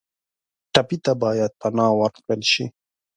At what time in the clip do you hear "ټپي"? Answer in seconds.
0.73-0.97